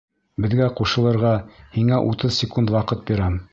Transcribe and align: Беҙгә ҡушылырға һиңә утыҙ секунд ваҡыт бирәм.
Беҙгә 0.45 0.69
ҡушылырға 0.79 1.35
һиңә 1.77 2.01
утыҙ 2.09 2.35
секунд 2.41 2.77
ваҡыт 2.79 3.09
бирәм. 3.11 3.41